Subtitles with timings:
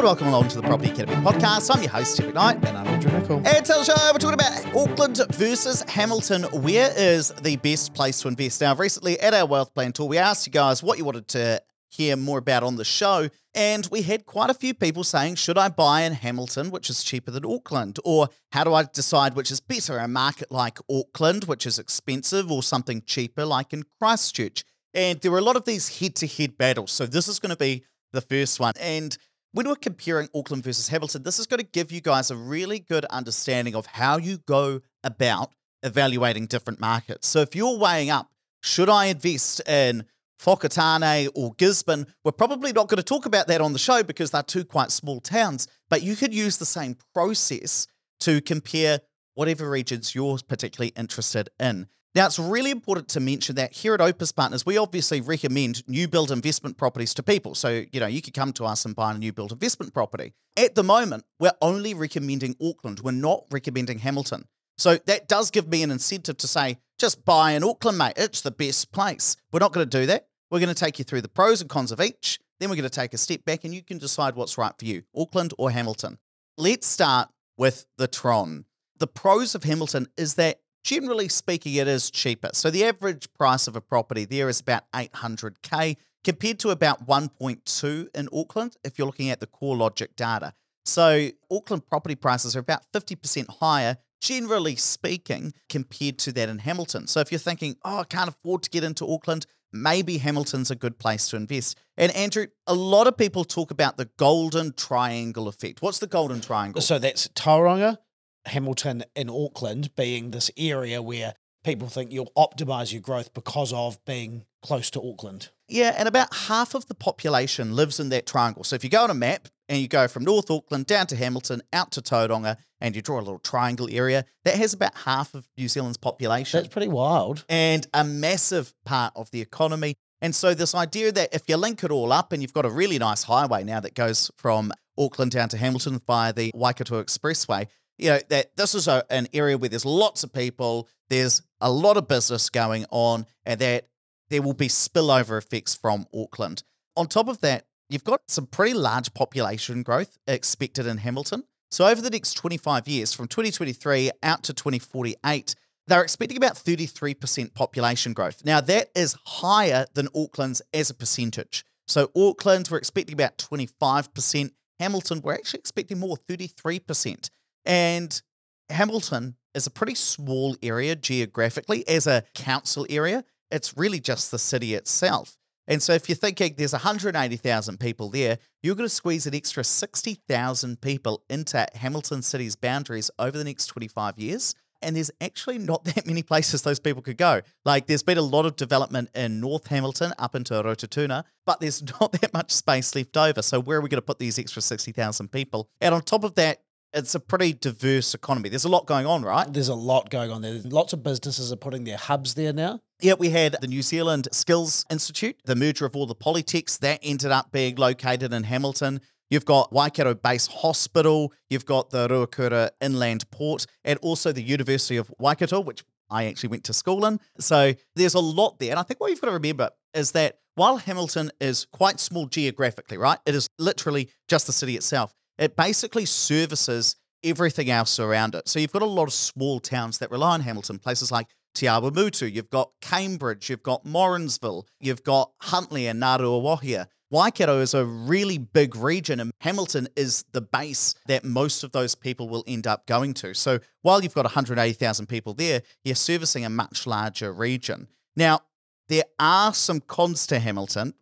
[0.00, 1.70] and welcome along to the Property Academy podcast.
[1.70, 2.64] I'm your host, Terry Knight.
[2.64, 3.36] And I'm Andrew Nicol.
[3.46, 6.44] And today's show, we're talking about Auckland versus Hamilton.
[6.44, 8.62] Where is the best place to invest?
[8.62, 11.62] Now, recently at our wealth plan tour, we asked you guys what you wanted to
[11.90, 13.28] hear more about on the show.
[13.54, 17.04] And we had quite a few people saying, should I buy in Hamilton, which is
[17.04, 17.98] cheaper than Auckland?
[18.02, 22.50] Or how do I decide which is better, a market like Auckland, which is expensive,
[22.50, 24.64] or something cheaper like in Christchurch?
[24.94, 26.90] And there were a lot of these head to head battles.
[26.90, 28.72] So this is going to be the first one.
[28.80, 29.16] And
[29.52, 32.78] when we're comparing Auckland versus Hamilton, this is going to give you guys a really
[32.78, 37.26] good understanding of how you go about evaluating different markets.
[37.26, 38.30] So if you're weighing up,
[38.62, 40.04] should I invest in
[40.40, 42.06] Whakatane or Gisborne?
[42.24, 44.90] We're probably not going to talk about that on the show because they're two quite
[44.90, 47.86] small towns, but you could use the same process
[48.20, 49.00] to compare
[49.34, 51.88] whatever regions you're particularly interested in.
[52.12, 56.08] Now, it's really important to mention that here at Opes Partners, we obviously recommend new
[56.08, 57.54] build investment properties to people.
[57.54, 60.34] So, you know, you could come to us and buy a new build investment property.
[60.56, 63.00] At the moment, we're only recommending Auckland.
[63.00, 64.46] We're not recommending Hamilton.
[64.76, 68.14] So that does give me an incentive to say, just buy in Auckland, mate.
[68.16, 69.36] It's the best place.
[69.52, 70.26] We're not going to do that.
[70.50, 72.40] We're going to take you through the pros and cons of each.
[72.58, 74.84] Then we're going to take a step back and you can decide what's right for
[74.84, 76.18] you, Auckland or Hamilton.
[76.58, 78.64] Let's start with the Tron.
[78.98, 82.50] The pros of Hamilton is that generally speaking, it is cheaper.
[82.52, 88.08] So the average price of a property there is about 800k compared to about 1.2
[88.14, 90.52] in Auckland if you're looking at the CoreLogic data.
[90.84, 97.06] So Auckland property prices are about 50% higher, generally speaking, compared to that in Hamilton.
[97.06, 100.74] So if you're thinking, oh, I can't afford to get into Auckland, maybe Hamilton's a
[100.74, 101.78] good place to invest.
[101.96, 105.82] And Andrew, a lot of people talk about the golden triangle effect.
[105.82, 106.82] What's the golden triangle?
[106.82, 107.98] So that's Tauranga,
[108.46, 114.02] Hamilton, in Auckland being this area where people think you'll optimize your growth because of
[114.04, 115.50] being close to Auckland.
[115.68, 118.64] Yeah, and about half of the population lives in that triangle.
[118.64, 121.16] So if you go on a map and you go from North Auckland down to
[121.16, 125.34] Hamilton, out to Tauranga, and you draw a little triangle area, that has about half
[125.34, 126.60] of New Zealand's population.
[126.60, 127.44] That's pretty wild.
[127.48, 129.94] And a massive part of the economy.
[130.22, 132.70] And so this idea that if you link it all up and you've got a
[132.70, 137.68] really nice highway now that goes from Auckland down to Hamilton via the Waikato Expressway,
[138.00, 141.70] you know, that this is a, an area where there's lots of people, there's a
[141.70, 143.88] lot of business going on, and that
[144.30, 146.62] there will be spillover effects from Auckland.
[146.96, 151.44] On top of that, you've got some pretty large population growth expected in Hamilton.
[151.70, 155.54] So over the next 25 years, from 2023 out to 2048,
[155.86, 158.44] they're expecting about 33% population growth.
[158.44, 161.64] Now, that is higher than Auckland's as a percentage.
[161.86, 164.50] So Auckland, we're expecting about 25%.
[164.78, 167.30] Hamilton, we're actually expecting more, 33%.
[167.64, 168.20] And
[168.68, 173.24] Hamilton is a pretty small area geographically as a council area.
[173.50, 175.36] It's really just the city itself.
[175.66, 179.62] And so if you're thinking there's 180,000 people there, you're going to squeeze an extra
[179.62, 184.54] 60,000 people into Hamilton City's boundaries over the next 25 years.
[184.82, 187.42] And there's actually not that many places those people could go.
[187.64, 191.82] Like there's been a lot of development in North Hamilton up into Rototuna, but there's
[192.00, 193.40] not that much space left over.
[193.40, 195.68] So where are we going to put these extra 60,000 people?
[195.80, 196.62] And on top of that,
[196.92, 198.48] it's a pretty diverse economy.
[198.48, 199.50] There's a lot going on, right?
[199.52, 200.60] There's a lot going on there.
[200.64, 202.80] Lots of businesses are putting their hubs there now.
[203.00, 207.00] Yeah, we had the New Zealand Skills Institute, the merger of all the polytechs, that
[207.02, 209.00] ended up being located in Hamilton.
[209.30, 214.96] You've got Waikato Base Hospital, you've got the Ruakura Inland Port, and also the University
[214.96, 217.20] of Waikato, which I actually went to school in.
[217.38, 218.70] So there's a lot there.
[218.70, 222.26] And I think what you've got to remember is that while Hamilton is quite small
[222.26, 226.94] geographically, right, it is literally just the city itself it basically services
[227.24, 228.48] everything else around it.
[228.48, 231.66] So you've got a lot of small towns that rely on Hamilton, places like Te
[231.66, 236.86] Awamutu, you've got Cambridge, you've got Morrinsville, you've got Huntly and Ngaruawahia.
[237.10, 241.96] Waikato is a really big region, and Hamilton is the base that most of those
[241.96, 243.34] people will end up going to.
[243.34, 247.88] So while you've got 180,000 people there, you're servicing a much larger region.
[248.14, 248.42] Now,
[248.88, 250.94] there are some cons to Hamilton.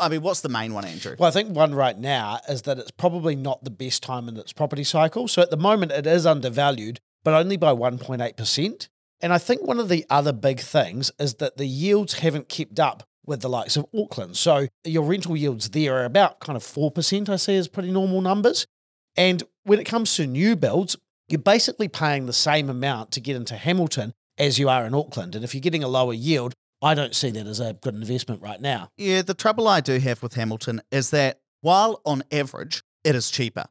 [0.00, 1.16] I mean, what's the main one, Andrew?
[1.18, 4.36] Well, I think one right now is that it's probably not the best time in
[4.36, 5.28] its property cycle.
[5.28, 8.88] So at the moment, it is undervalued, but only by 1.8%.
[9.20, 12.80] And I think one of the other big things is that the yields haven't kept
[12.80, 14.36] up with the likes of Auckland.
[14.36, 18.22] So your rental yields there are about kind of 4%, I see as pretty normal
[18.22, 18.66] numbers.
[19.16, 20.96] And when it comes to new builds,
[21.28, 25.34] you're basically paying the same amount to get into Hamilton as you are in Auckland.
[25.34, 28.40] And if you're getting a lower yield, I don't see that as a good investment
[28.42, 28.90] right now.
[28.96, 33.30] Yeah, the trouble I do have with Hamilton is that while on average it is
[33.30, 33.64] cheaper,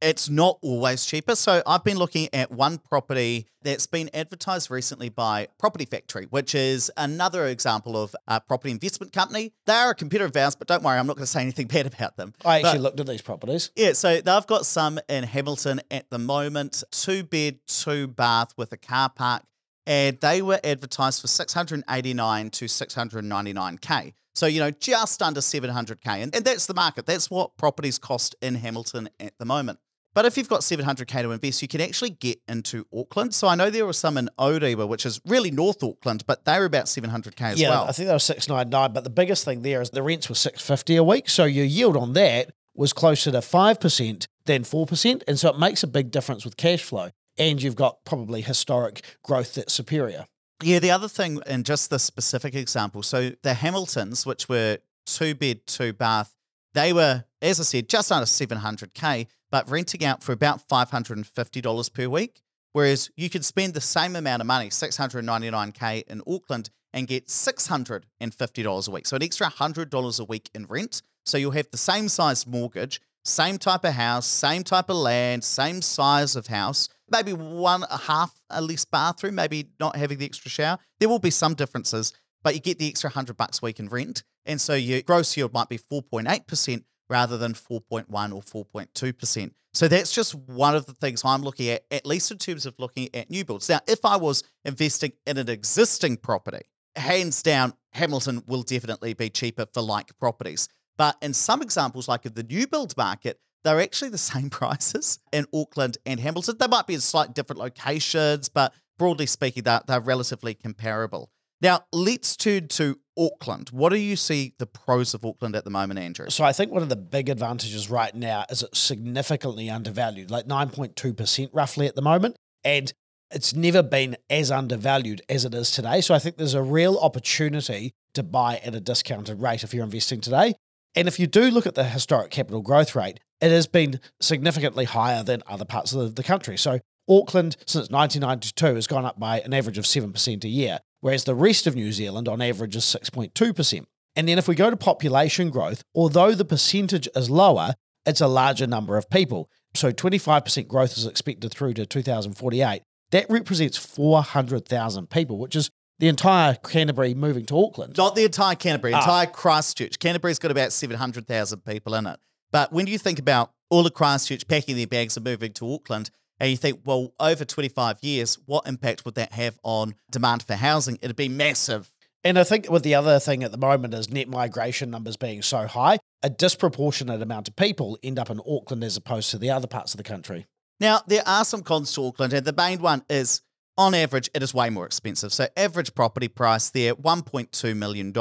[0.00, 1.34] it's not always cheaper.
[1.34, 6.54] So I've been looking at one property that's been advertised recently by Property Factory, which
[6.54, 9.52] is another example of a property investment company.
[9.66, 11.66] They are a competitor of ours, but don't worry, I'm not going to say anything
[11.68, 12.32] bad about them.
[12.44, 13.70] I actually But- looked at these properties.
[13.76, 18.72] yeah, so they've got some in Hamilton at the moment, two bed, two bath with
[18.72, 19.42] a car park,
[19.86, 24.14] and they were advertised for 689 to 699k.
[24.34, 26.06] So, you know, just under 700k.
[26.06, 27.06] And, and that's the market.
[27.06, 29.78] That's what properties cost in Hamilton at the moment.
[30.14, 33.34] But if you've got 700k to invest, you can actually get into Auckland.
[33.34, 36.58] So I know there were some in Orewa, which is really North Auckland, but they
[36.58, 37.84] were about 700k as yeah, well.
[37.84, 38.92] I think they were six nine nine.
[38.92, 41.64] But the biggest thing there is the rents were six fifty a week, so your
[41.64, 45.82] yield on that was closer to five percent than four percent, and so it makes
[45.82, 47.10] a big difference with cash flow.
[47.38, 50.26] And you've got probably historic growth that's superior.
[50.62, 55.34] Yeah, the other thing, in just this specific example, so the Hamiltons, which were two
[55.34, 56.34] bed, two bath,
[56.74, 62.08] they were, as I said, just under 700K, but renting out for about $550 per
[62.08, 62.42] week.
[62.72, 68.88] Whereas you could spend the same amount of money, 699K in Auckland, and get $650
[68.88, 69.06] a week.
[69.06, 71.02] So an extra $100 a week in rent.
[71.24, 75.44] So you'll have the same size mortgage, same type of house, same type of land,
[75.44, 80.26] same size of house, maybe one a half a less bathroom, maybe not having the
[80.26, 80.78] extra shower.
[80.98, 82.12] There will be some differences,
[82.42, 85.36] but you get the extra hundred bucks a week in rent, and so your gross
[85.36, 88.90] yield might be four point eight percent rather than four point one or four point
[88.94, 89.54] two percent.
[89.72, 92.74] So that's just one of the things I'm looking at, at least in terms of
[92.78, 93.68] looking at new builds.
[93.68, 96.62] Now, if I was investing in an existing property,
[96.94, 100.68] hands down, Hamilton will definitely be cheaper for like properties.
[100.96, 105.18] But in some examples, like in the new build market, they're actually the same prices
[105.32, 106.56] in Auckland and Hamilton.
[106.58, 111.30] They might be in slightly different locations, but broadly speaking, they're, they're relatively comparable.
[111.60, 113.70] Now, let's turn to Auckland.
[113.70, 116.28] What do you see the pros of Auckland at the moment, Andrew?
[116.28, 120.46] So I think one of the big advantages right now is it's significantly undervalued, like
[120.46, 122.36] 9.2% roughly at the moment.
[122.64, 122.92] And
[123.30, 126.00] it's never been as undervalued as it is today.
[126.00, 129.84] So I think there's a real opportunity to buy at a discounted rate if you're
[129.84, 130.54] investing today.
[130.94, 134.84] And if you do look at the historic capital growth rate, it has been significantly
[134.84, 136.56] higher than other parts of the country.
[136.56, 141.24] So Auckland, since 1992, has gone up by an average of 7% a year, whereas
[141.24, 143.84] the rest of New Zealand on average is 6.2%.
[144.16, 147.74] And then if we go to population growth, although the percentage is lower,
[148.06, 149.50] it's a larger number of people.
[149.74, 152.82] So 25% growth is expected through to 2048.
[153.10, 157.96] That represents 400,000 people, which is the entire Canterbury moving to Auckland.
[157.96, 158.98] Not the entire Canterbury, Ah.
[159.00, 159.98] entire Christchurch.
[159.98, 162.18] Canterbury's got about 700,000 people in it.
[162.54, 166.10] But when you think about all of Christchurch packing their bags and moving to Auckland,
[166.38, 170.54] and you think, well, over 25 years, what impact would that have on demand for
[170.54, 170.96] housing?
[171.02, 171.90] It'd be massive.
[172.22, 175.42] And I think with the other thing at the moment is net migration numbers being
[175.42, 179.50] so high, a disproportionate amount of people end up in Auckland as opposed to the
[179.50, 180.46] other parts of the country.
[180.78, 183.42] Now, there are some cons to Auckland, and the main one is
[183.76, 185.32] on average, it is way more expensive.
[185.32, 188.12] So, average property price there, $1.2 million,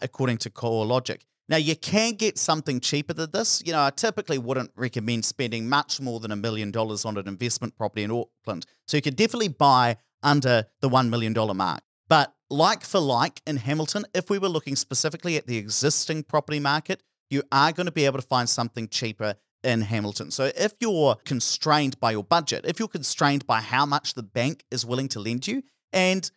[0.00, 1.22] according to CoreLogic.
[1.48, 3.62] Now, you can get something cheaper than this.
[3.64, 7.28] You know, I typically wouldn't recommend spending much more than a million dollars on an
[7.28, 8.64] investment property in Auckland.
[8.86, 11.82] So, you could definitely buy under the $1 million mark.
[12.08, 16.60] But like for like in Hamilton, if we were looking specifically at the existing property
[16.60, 20.30] market, you are going to be able to find something cheaper in Hamilton.
[20.30, 24.64] So if you're constrained by your budget, if you're constrained by how much the bank
[24.70, 25.62] is willing to lend you,
[25.92, 26.30] and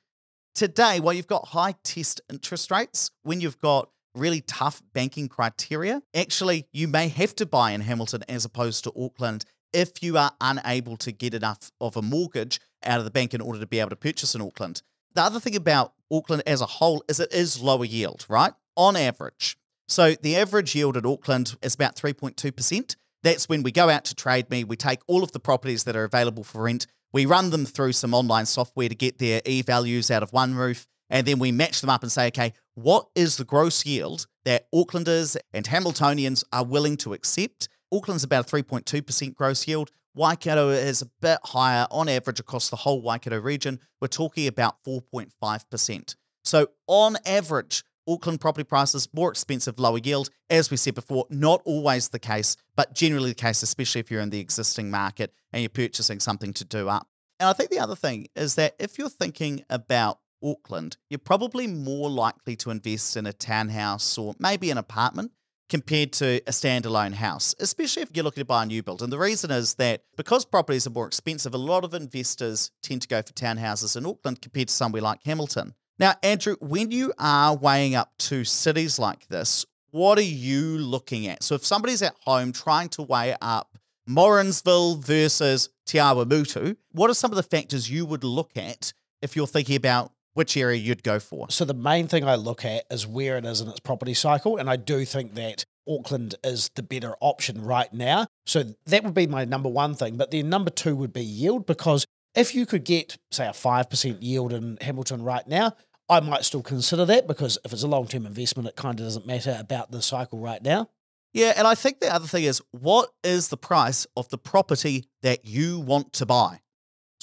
[0.54, 6.02] today, while you've got high test interest rates, when you've got really tough banking criteria,
[6.16, 10.32] actually, you may have to buy in Hamilton as opposed to Auckland if you are
[10.40, 13.80] unable to get enough of a mortgage out of the bank in order to be
[13.80, 14.82] able to purchase in Auckland.
[15.14, 18.54] The other thing about Auckland as a whole is it is lower yield, right?
[18.76, 19.58] On average.
[19.88, 22.96] So the average yield at Auckland is about 3.2%.
[23.24, 25.96] That's when we go out to Trade Me, we take all of the properties that
[25.96, 29.62] are available for rent, we run them through some online software to get their e
[29.62, 33.38] values out of OneRoof, and then we match them up and say, okay, what is
[33.38, 37.70] the gross yield that Aucklanders and Hamiltonians are willing to accept?
[37.92, 39.92] Auckland's about a 3.2% gross yield.
[40.14, 43.80] Waikato is a bit higher on average across the whole Waikato region.
[44.02, 46.16] We're talking about 4.5%.
[46.44, 50.30] So, on average, Auckland property prices more expensive, lower yield.
[50.50, 54.22] As we said before, not always the case, but generally the case, especially if you're
[54.22, 57.08] in the existing market and you're purchasing something to do up.
[57.40, 61.68] And I think the other thing is that if you're thinking about Auckland, you're probably
[61.68, 65.32] more likely to invest in a townhouse or maybe an apartment
[65.68, 69.02] compared to a standalone house, especially if you're looking to buy a new build.
[69.02, 73.02] And the reason is that because properties are more expensive, a lot of investors tend
[73.02, 75.74] to go for townhouses in Auckland compared to somewhere like Hamilton.
[75.98, 81.26] Now, Andrew, when you are weighing up two cities like this, what are you looking
[81.28, 81.42] at?
[81.42, 87.16] So if somebody's at home trying to weigh up Morrinsville versus Te Awamutu, what are
[87.16, 91.04] some of the factors you would look at if you're thinking about which area you'd
[91.04, 91.48] go for?
[91.50, 94.58] So the main thing I look at is where it is in its property cycle,
[94.58, 98.28] and I do think that Auckland is the better option right now.
[98.46, 100.18] So that would be my number one thing.
[100.18, 104.18] But then number two would be yield because if you could get, say, a 5%
[104.22, 105.74] yield in Hamilton right now,
[106.10, 109.06] I might still consider that because if it's a long term investment, it kind of
[109.06, 110.90] doesn't matter about the cycle right now.
[111.34, 115.06] Yeah, and I think the other thing is what is the price of the property
[115.22, 116.62] that you want to buy?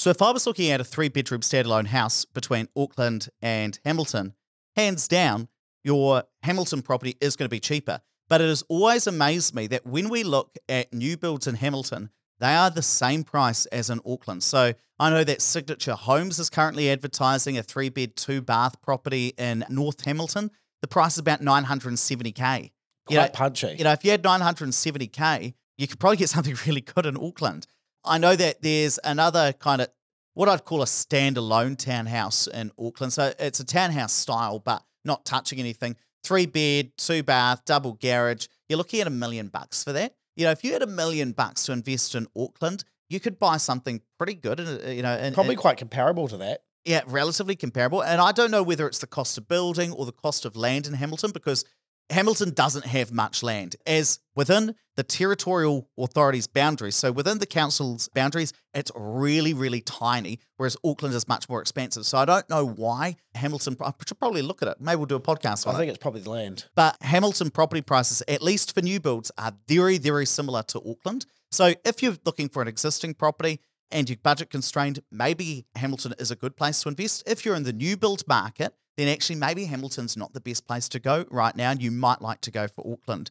[0.03, 4.35] So if I was looking at a three bedroom standalone house between Auckland and Hamilton,
[4.75, 5.47] hands down,
[5.85, 8.01] your Hamilton property is going to be cheaper.
[8.29, 12.11] But it has always amazed me that when we look at new builds in Hamilton,
[12.41, 14.43] they are the same price as in Auckland.
[14.43, 19.35] So I know that Signature Homes is currently advertising a three bed, two bath property
[19.39, 20.51] in North Hamilton.
[20.81, 22.35] The price is about 970K.
[22.35, 22.73] Quite
[23.09, 23.77] You know, punchy.
[23.79, 27.69] you know, if you had 970k, you could probably get something really good in Auckland.
[28.05, 29.89] I know that there's another kind of
[30.35, 33.13] what I'd call a standalone townhouse in Auckland.
[33.13, 35.97] So it's a townhouse style, but not touching anything.
[36.25, 38.47] Three bed, two bath, double garage.
[38.69, 40.15] You're looking at a million bucks for that.
[40.37, 43.59] You know, if you had a million bucks to invest in Auckland, you could buy
[43.59, 44.59] something pretty good.
[44.61, 46.63] And uh, you know, and, Probably and- quite comparable to that.
[46.87, 48.03] yeah, relatively comparable.
[48.03, 50.87] And I don't know whether it's the cost of building or the cost of land
[50.87, 51.65] in Hamilton because
[52.13, 53.77] Hamilton doesn't have much land.
[53.87, 60.39] As within the territorial authority's boundaries, so within the council's boundaries, it's really, really tiny,
[60.59, 62.05] whereas Auckland is much more expansive.
[62.05, 64.77] So I don't know why Hamilton, I should probably look at it.
[64.81, 65.81] Maybe we'll do a podcast on I it.
[65.81, 66.67] think it's probably the land.
[66.75, 71.27] But Hamilton property prices, at least for new builds, are very, very similar to Auckland.
[71.51, 76.31] So if you're looking for an existing property and you're budget constrained, maybe Hamilton is
[76.31, 77.23] a good place to invest.
[77.27, 80.89] If you're in the new build market, then actually maybe Hamilton's not the best place
[80.91, 83.31] to go right now, and you might like to go for Auckland.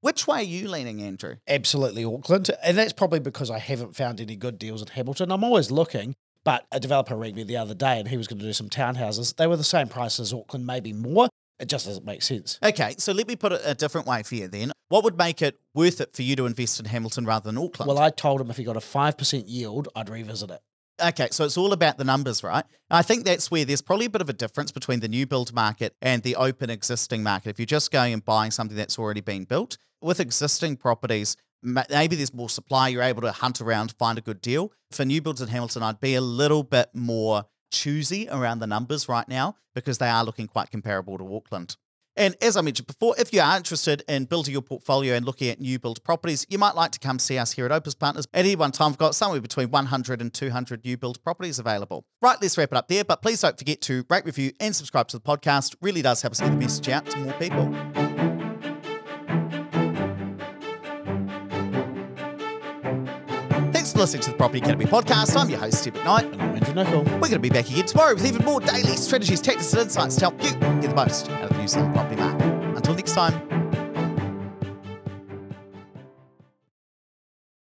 [0.00, 1.36] Which way are you leaning, Andrew?
[1.46, 2.50] Absolutely Auckland.
[2.62, 5.30] And that's probably because I haven't found any good deals in Hamilton.
[5.30, 8.38] I'm always looking, but a developer rang me the other day and he was going
[8.38, 9.36] to do some townhouses.
[9.36, 11.28] They were the same price as Auckland, maybe more.
[11.58, 12.58] It just doesn't make sense.
[12.62, 14.72] Okay, so let me put it a different way for you then.
[14.88, 17.86] What would make it worth it for you to invest in Hamilton rather than Auckland?
[17.86, 20.62] Well, I told him if he got a 5% yield, I'd revisit it.
[21.02, 22.64] Okay, so it's all about the numbers, right?
[22.90, 25.52] I think that's where there's probably a bit of a difference between the new build
[25.54, 27.50] market and the open existing market.
[27.50, 32.16] If you're just going and buying something that's already been built, with existing properties, maybe
[32.16, 34.72] there's more supply, you're able to hunt around, find a good deal.
[34.90, 39.08] For new builds in Hamilton, I'd be a little bit more choosy around the numbers
[39.08, 41.76] right now because they are looking quite comparable to Auckland.
[42.16, 45.48] And as I mentioned before, if you are interested in building your portfolio and looking
[45.48, 48.26] at new build properties, you might like to come see us here at Opes Partners.
[48.34, 52.04] At any one time, we've got somewhere between 100 and 200 new build properties available.
[52.20, 53.04] Right, let's wrap it up there.
[53.04, 55.76] But please don't forget to rate, review, and subscribe to the podcast.
[55.80, 57.99] Really does help us get the message out to more people.
[64.00, 65.36] Listening to the Property Academy podcast.
[65.36, 66.32] I'm your host, Steve McKnight.
[66.32, 67.02] And I'm Andrew Nicol.
[67.02, 70.14] We're going to be back again tomorrow with even more daily strategies, tactics, and insights
[70.16, 72.46] to help you get the most out of the New Zealand property market.
[72.76, 73.49] Until next time,